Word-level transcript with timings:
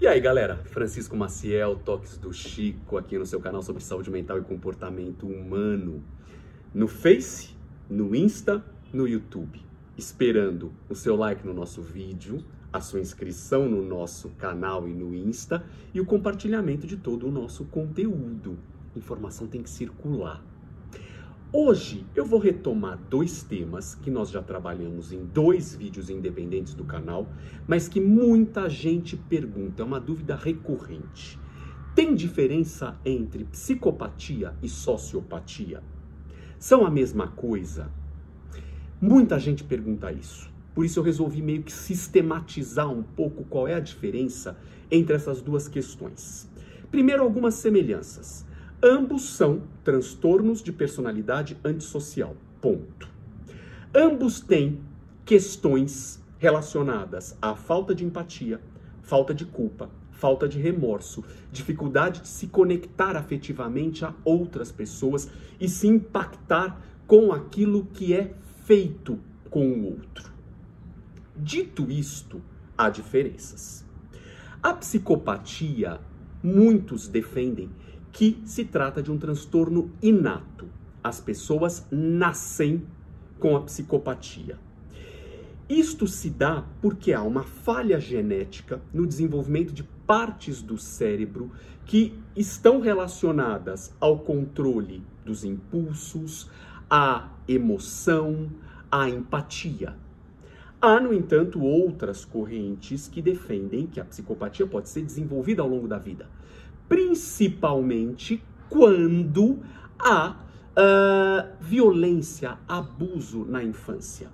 E 0.00 0.06
aí 0.06 0.20
galera, 0.20 0.56
Francisco 0.66 1.16
Maciel, 1.16 1.76
Toques 1.76 2.18
do 2.18 2.30
Chico, 2.30 2.98
aqui 2.98 3.16
no 3.16 3.24
seu 3.24 3.40
canal 3.40 3.62
sobre 3.62 3.82
saúde 3.82 4.10
mental 4.10 4.36
e 4.36 4.42
comportamento 4.42 5.26
humano. 5.26 6.04
No 6.74 6.86
Face, 6.86 7.56
no 7.88 8.14
Insta, 8.14 8.62
no 8.92 9.08
YouTube. 9.08 9.62
Esperando 9.96 10.74
o 10.90 10.94
seu 10.94 11.16
like 11.16 11.46
no 11.46 11.54
nosso 11.54 11.80
vídeo, 11.80 12.44
a 12.70 12.80
sua 12.80 13.00
inscrição 13.00 13.66
no 13.66 13.82
nosso 13.82 14.28
canal 14.30 14.86
e 14.86 14.92
no 14.92 15.14
Insta 15.14 15.64
e 15.94 16.02
o 16.02 16.04
compartilhamento 16.04 16.86
de 16.86 16.98
todo 16.98 17.26
o 17.26 17.32
nosso 17.32 17.64
conteúdo. 17.64 18.58
Informação 18.94 19.46
tem 19.46 19.62
que 19.62 19.70
circular. 19.70 20.44
Hoje 21.56 22.04
eu 22.16 22.26
vou 22.26 22.40
retomar 22.40 22.98
dois 23.08 23.44
temas 23.44 23.94
que 23.94 24.10
nós 24.10 24.28
já 24.28 24.42
trabalhamos 24.42 25.12
em 25.12 25.24
dois 25.24 25.72
vídeos 25.72 26.10
independentes 26.10 26.74
do 26.74 26.82
canal, 26.82 27.28
mas 27.64 27.86
que 27.86 28.00
muita 28.00 28.68
gente 28.68 29.16
pergunta, 29.16 29.80
é 29.80 29.86
uma 29.86 30.00
dúvida 30.00 30.34
recorrente. 30.34 31.38
Tem 31.94 32.12
diferença 32.12 32.98
entre 33.04 33.44
psicopatia 33.44 34.52
e 34.64 34.68
sociopatia? 34.68 35.80
São 36.58 36.84
a 36.84 36.90
mesma 36.90 37.28
coisa? 37.28 37.88
Muita 39.00 39.38
gente 39.38 39.62
pergunta 39.62 40.10
isso. 40.10 40.50
Por 40.74 40.84
isso 40.84 40.98
eu 40.98 41.04
resolvi 41.04 41.40
meio 41.40 41.62
que 41.62 41.70
sistematizar 41.70 42.90
um 42.90 43.04
pouco 43.04 43.44
qual 43.44 43.68
é 43.68 43.74
a 43.74 43.80
diferença 43.80 44.58
entre 44.90 45.14
essas 45.14 45.40
duas 45.40 45.68
questões. 45.68 46.50
Primeiro, 46.90 47.22
algumas 47.22 47.54
semelhanças. 47.54 48.44
Ambos 48.86 49.30
são 49.30 49.62
transtornos 49.82 50.62
de 50.62 50.70
personalidade 50.70 51.56
antissocial. 51.64 52.36
Ponto. 52.60 53.08
Ambos 53.94 54.40
têm 54.40 54.78
questões 55.24 56.22
relacionadas 56.38 57.34
à 57.40 57.54
falta 57.54 57.94
de 57.94 58.04
empatia, 58.04 58.60
falta 59.00 59.32
de 59.32 59.46
culpa, 59.46 59.88
falta 60.10 60.46
de 60.46 60.60
remorso, 60.60 61.24
dificuldade 61.50 62.20
de 62.20 62.28
se 62.28 62.48
conectar 62.48 63.16
afetivamente 63.16 64.04
a 64.04 64.12
outras 64.22 64.70
pessoas 64.70 65.30
e 65.58 65.66
se 65.66 65.86
impactar 65.86 66.78
com 67.06 67.32
aquilo 67.32 67.86
que 67.86 68.12
é 68.12 68.34
feito 68.66 69.18
com 69.48 69.66
o 69.66 69.84
outro. 69.92 70.30
Dito 71.34 71.90
isto, 71.90 72.42
há 72.76 72.90
diferenças. 72.90 73.82
A 74.62 74.74
psicopatia, 74.74 75.98
muitos 76.42 77.08
defendem 77.08 77.70
que 78.14 78.40
se 78.44 78.64
trata 78.64 79.02
de 79.02 79.10
um 79.10 79.18
transtorno 79.18 79.90
inato. 80.00 80.68
As 81.02 81.20
pessoas 81.20 81.84
nascem 81.90 82.86
com 83.40 83.56
a 83.56 83.60
psicopatia. 83.62 84.56
Isto 85.68 86.06
se 86.06 86.30
dá 86.30 86.64
porque 86.80 87.12
há 87.12 87.22
uma 87.22 87.42
falha 87.42 87.98
genética 87.98 88.80
no 88.92 89.04
desenvolvimento 89.04 89.72
de 89.72 89.82
partes 90.06 90.62
do 90.62 90.78
cérebro 90.78 91.50
que 91.84 92.16
estão 92.36 92.80
relacionadas 92.80 93.92
ao 93.98 94.20
controle 94.20 95.02
dos 95.24 95.42
impulsos, 95.42 96.48
à 96.88 97.30
emoção, 97.48 98.48
à 98.92 99.08
empatia. 99.08 99.96
Há, 100.80 101.00
no 101.00 101.12
entanto, 101.12 101.60
outras 101.60 102.24
correntes 102.24 103.08
que 103.08 103.20
defendem 103.20 103.88
que 103.88 103.98
a 103.98 104.04
psicopatia 104.04 104.66
pode 104.66 104.88
ser 104.88 105.02
desenvolvida 105.02 105.62
ao 105.62 105.68
longo 105.68 105.88
da 105.88 105.98
vida 105.98 106.28
principalmente 106.88 108.42
quando 108.68 109.60
há 109.98 110.36
uh, 110.74 111.56
violência, 111.60 112.58
abuso 112.68 113.44
na 113.44 113.62
infância. 113.62 114.28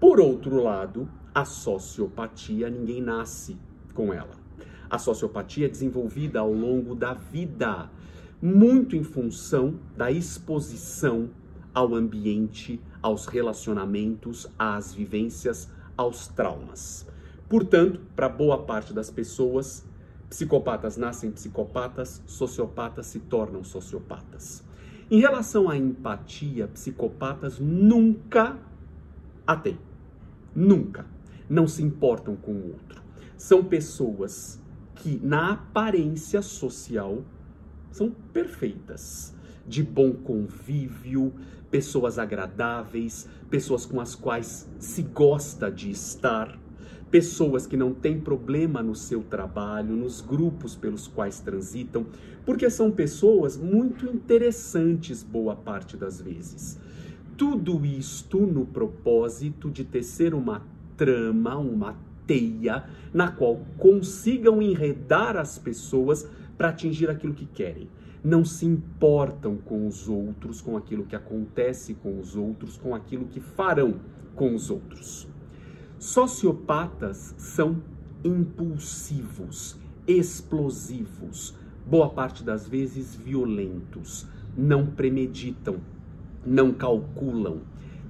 Por 0.00 0.20
outro 0.20 0.62
lado, 0.62 1.08
a 1.34 1.44
sociopatia, 1.44 2.68
ninguém 2.68 3.00
nasce 3.00 3.56
com 3.94 4.12
ela. 4.12 4.42
A 4.90 4.98
sociopatia 4.98 5.66
é 5.66 5.68
desenvolvida 5.68 6.40
ao 6.40 6.52
longo 6.52 6.94
da 6.94 7.14
vida, 7.14 7.90
muito 8.40 8.96
em 8.96 9.02
função 9.02 9.78
da 9.96 10.10
exposição 10.10 11.30
ao 11.72 11.94
ambiente, 11.94 12.80
aos 13.00 13.26
relacionamentos, 13.26 14.46
às 14.58 14.92
vivências, 14.92 15.70
aos 15.96 16.28
traumas. 16.28 17.06
Portanto, 17.48 18.00
para 18.14 18.28
boa 18.28 18.58
parte 18.58 18.92
das 18.92 19.10
pessoas, 19.10 19.86
Psicopatas 20.32 20.96
nascem 20.96 21.30
psicopatas, 21.30 22.22
sociopatas 22.26 23.04
se 23.04 23.20
tornam 23.20 23.62
sociopatas. 23.62 24.64
Em 25.10 25.20
relação 25.20 25.68
à 25.68 25.76
empatia, 25.76 26.66
psicopatas 26.68 27.58
nunca 27.58 28.58
a 29.46 29.54
têm. 29.54 29.78
Nunca. 30.56 31.04
Não 31.50 31.68
se 31.68 31.82
importam 31.82 32.34
com 32.34 32.50
o 32.50 32.68
outro. 32.68 33.02
São 33.36 33.62
pessoas 33.62 34.58
que, 34.94 35.20
na 35.22 35.52
aparência 35.52 36.40
social, 36.40 37.22
são 37.90 38.10
perfeitas. 38.32 39.34
De 39.68 39.82
bom 39.82 40.14
convívio, 40.14 41.34
pessoas 41.70 42.18
agradáveis, 42.18 43.28
pessoas 43.50 43.84
com 43.84 44.00
as 44.00 44.14
quais 44.14 44.66
se 44.78 45.02
gosta 45.02 45.70
de 45.70 45.90
estar 45.90 46.58
pessoas 47.12 47.66
que 47.66 47.76
não 47.76 47.92
têm 47.92 48.18
problema 48.18 48.82
no 48.82 48.96
seu 48.96 49.22
trabalho, 49.22 49.94
nos 49.94 50.22
grupos 50.22 50.74
pelos 50.74 51.06
quais 51.06 51.40
transitam, 51.40 52.06
porque 52.46 52.70
são 52.70 52.90
pessoas 52.90 53.54
muito 53.54 54.06
interessantes 54.06 55.22
boa 55.22 55.54
parte 55.54 55.94
das 55.94 56.22
vezes. 56.22 56.80
Tudo 57.36 57.84
isto 57.84 58.40
no 58.40 58.64
propósito 58.64 59.70
de 59.70 59.84
tecer 59.84 60.32
uma 60.32 60.66
trama, 60.96 61.58
uma 61.58 61.96
teia 62.26 62.84
na 63.12 63.30
qual 63.30 63.60
consigam 63.76 64.62
enredar 64.62 65.36
as 65.36 65.58
pessoas 65.58 66.26
para 66.56 66.70
atingir 66.70 67.10
aquilo 67.10 67.34
que 67.34 67.44
querem. 67.44 67.90
Não 68.24 68.42
se 68.42 68.64
importam 68.64 69.58
com 69.58 69.86
os 69.86 70.08
outros, 70.08 70.62
com 70.62 70.78
aquilo 70.78 71.04
que 71.04 71.16
acontece 71.16 71.92
com 71.92 72.18
os 72.18 72.36
outros, 72.36 72.78
com 72.78 72.94
aquilo 72.94 73.26
que 73.26 73.40
farão 73.40 73.96
com 74.34 74.54
os 74.54 74.70
outros. 74.70 75.28
Sociopatas 76.02 77.32
são 77.38 77.80
impulsivos, 78.24 79.76
explosivos, 80.04 81.54
boa 81.86 82.08
parte 82.08 82.42
das 82.42 82.66
vezes 82.66 83.14
violentos, 83.14 84.26
não 84.56 84.84
premeditam, 84.84 85.76
não 86.44 86.72
calculam, 86.72 87.60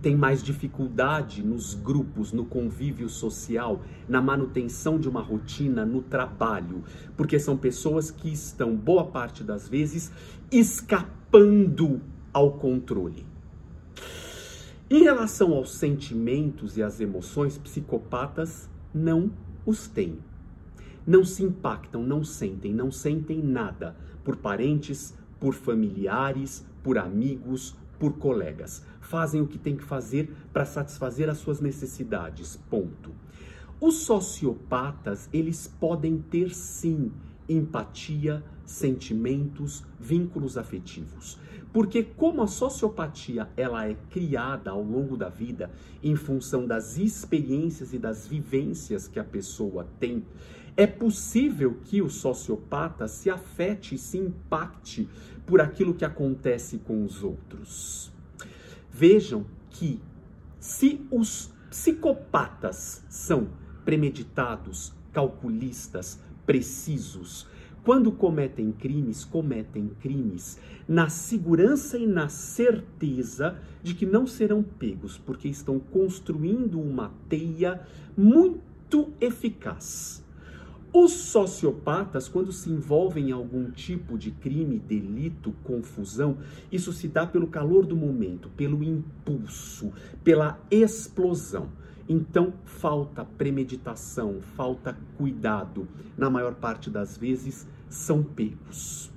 têm 0.00 0.16
mais 0.16 0.42
dificuldade 0.42 1.42
nos 1.42 1.74
grupos, 1.74 2.32
no 2.32 2.46
convívio 2.46 3.10
social, 3.10 3.82
na 4.08 4.22
manutenção 4.22 4.98
de 4.98 5.06
uma 5.06 5.20
rotina, 5.20 5.84
no 5.84 6.00
trabalho, 6.00 6.82
porque 7.14 7.38
são 7.38 7.58
pessoas 7.58 8.10
que 8.10 8.32
estão, 8.32 8.74
boa 8.74 9.04
parte 9.04 9.44
das 9.44 9.68
vezes, 9.68 10.10
escapando 10.50 12.00
ao 12.32 12.52
controle. 12.52 13.31
Em 14.92 15.04
relação 15.04 15.54
aos 15.54 15.72
sentimentos 15.72 16.76
e 16.76 16.82
às 16.82 17.00
emoções, 17.00 17.56
psicopatas 17.56 18.68
não 18.92 19.32
os 19.64 19.88
têm. 19.88 20.18
Não 21.06 21.24
se 21.24 21.42
impactam, 21.42 22.02
não 22.02 22.22
sentem, 22.22 22.74
não 22.74 22.92
sentem 22.92 23.42
nada 23.42 23.96
por 24.22 24.36
parentes, 24.36 25.14
por 25.40 25.54
familiares, 25.54 26.62
por 26.82 26.98
amigos, 26.98 27.74
por 27.98 28.18
colegas. 28.18 28.84
Fazem 29.00 29.40
o 29.40 29.46
que 29.46 29.56
tem 29.56 29.78
que 29.78 29.82
fazer 29.82 30.30
para 30.52 30.66
satisfazer 30.66 31.30
as 31.30 31.38
suas 31.38 31.58
necessidades. 31.58 32.60
Ponto. 32.68 33.12
Os 33.80 33.94
sociopatas, 33.94 35.26
eles 35.32 35.66
podem 35.66 36.18
ter 36.18 36.52
sim 36.52 37.10
empatia, 37.48 38.44
sentimentos, 38.72 39.84
vínculos 40.00 40.56
afetivos. 40.56 41.38
Porque 41.72 42.02
como 42.02 42.42
a 42.42 42.46
sociopatia 42.46 43.48
ela 43.56 43.86
é 43.86 43.94
criada 44.10 44.70
ao 44.70 44.82
longo 44.82 45.16
da 45.16 45.28
vida 45.28 45.70
em 46.02 46.16
função 46.16 46.66
das 46.66 46.98
experiências 46.98 47.92
e 47.92 47.98
das 47.98 48.26
vivências 48.26 49.06
que 49.06 49.18
a 49.18 49.24
pessoa 49.24 49.86
tem, 50.00 50.24
é 50.76 50.86
possível 50.86 51.78
que 51.84 52.00
o 52.00 52.08
sociopata 52.08 53.06
se 53.06 53.28
afete 53.28 53.94
e 53.94 53.98
se 53.98 54.18
impacte 54.18 55.08
por 55.46 55.60
aquilo 55.60 55.94
que 55.94 56.04
acontece 56.04 56.78
com 56.78 57.04
os 57.04 57.22
outros. 57.22 58.10
Vejam 58.90 59.44
que 59.70 60.00
se 60.58 61.06
os 61.10 61.50
psicopatas 61.68 63.04
são 63.08 63.48
premeditados, 63.84 64.94
calculistas, 65.12 66.18
precisos, 66.46 67.46
quando 67.84 68.12
cometem 68.12 68.70
crimes, 68.70 69.24
cometem 69.24 69.90
crimes 70.00 70.58
na 70.86 71.08
segurança 71.08 71.98
e 71.98 72.06
na 72.06 72.28
certeza 72.28 73.56
de 73.82 73.94
que 73.94 74.06
não 74.06 74.26
serão 74.26 74.62
pegos, 74.62 75.18
porque 75.18 75.48
estão 75.48 75.78
construindo 75.78 76.80
uma 76.80 77.12
teia 77.28 77.80
muito 78.16 79.10
eficaz. 79.20 80.22
Os 80.94 81.12
sociopatas, 81.12 82.28
quando 82.28 82.52
se 82.52 82.70
envolvem 82.70 83.30
em 83.30 83.32
algum 83.32 83.70
tipo 83.70 84.18
de 84.18 84.30
crime, 84.30 84.78
delito, 84.78 85.54
confusão, 85.64 86.36
isso 86.70 86.92
se 86.92 87.08
dá 87.08 87.26
pelo 87.26 87.46
calor 87.46 87.86
do 87.86 87.96
momento, 87.96 88.50
pelo 88.50 88.84
impulso, 88.84 89.90
pela 90.22 90.60
explosão. 90.70 91.70
Então 92.08 92.54
falta 92.64 93.24
premeditação, 93.24 94.40
falta 94.56 94.96
cuidado. 95.16 95.88
Na 96.16 96.28
maior 96.28 96.54
parte 96.54 96.90
das 96.90 97.16
vezes 97.16 97.66
são 97.88 98.22
pegos. 98.22 99.12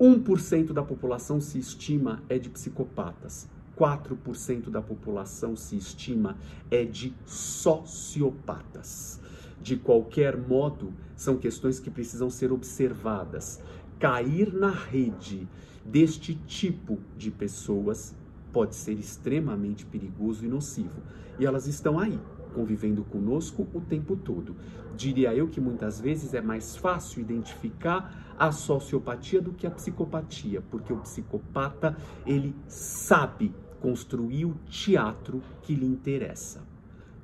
1% 0.00 0.72
da 0.72 0.82
população 0.82 1.40
se 1.40 1.58
estima 1.58 2.22
é 2.28 2.38
de 2.38 2.48
psicopatas. 2.48 3.48
4% 3.76 4.70
da 4.70 4.82
população 4.82 5.54
se 5.56 5.76
estima 5.76 6.36
é 6.70 6.84
de 6.84 7.14
sociopatas. 7.24 9.20
De 9.60 9.76
qualquer 9.76 10.36
modo, 10.36 10.92
são 11.14 11.36
questões 11.36 11.78
que 11.78 11.90
precisam 11.90 12.30
ser 12.30 12.50
observadas. 12.50 13.62
Cair 13.98 14.52
na 14.52 14.70
rede 14.70 15.46
deste 15.84 16.34
tipo 16.34 16.98
de 17.16 17.30
pessoas 17.30 18.14
pode 18.52 18.74
ser 18.74 18.98
extremamente 18.98 19.84
perigoso 19.86 20.44
e 20.44 20.48
nocivo. 20.48 21.02
E 21.38 21.46
elas 21.46 21.66
estão 21.66 21.98
aí, 21.98 22.18
convivendo 22.54 23.04
conosco 23.04 23.66
o 23.72 23.80
tempo 23.80 24.16
todo. 24.16 24.56
Diria 24.96 25.34
eu 25.34 25.48
que 25.48 25.60
muitas 25.60 26.00
vezes 26.00 26.34
é 26.34 26.40
mais 26.40 26.76
fácil 26.76 27.20
identificar 27.20 28.34
a 28.38 28.52
sociopatia 28.52 29.40
do 29.40 29.52
que 29.52 29.66
a 29.66 29.70
psicopatia, 29.70 30.62
porque 30.70 30.92
o 30.92 30.98
psicopata, 30.98 31.96
ele 32.26 32.54
sabe 32.66 33.54
construir 33.80 34.44
o 34.44 34.54
teatro 34.66 35.42
que 35.62 35.74
lhe 35.74 35.86
interessa. 35.86 36.62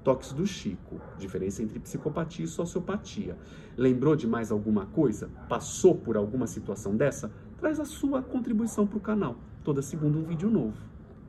Toques 0.03 0.33
do 0.33 0.47
Chico, 0.47 1.01
diferença 1.19 1.63
entre 1.63 1.81
psicopatia 1.81 2.45
e 2.45 2.49
sociopatia. 2.49 3.37
Lembrou 3.77 4.15
de 4.15 4.27
mais 4.27 4.53
alguma 4.53 4.87
coisa? 4.87 5.29
Passou 5.49 5.97
por 5.97 6.17
alguma 6.17 6.47
situação 6.47 6.97
dessa? 6.97 7.33
Traz 7.59 7.81
a 7.81 7.85
sua 7.85 8.23
contribuição 8.23 8.87
para 8.87 8.99
o 8.99 9.01
canal. 9.01 9.37
Toda 9.65 9.83
segunda 9.83 10.17
um 10.17 10.23
vídeo 10.23 10.49
novo. 10.49 10.96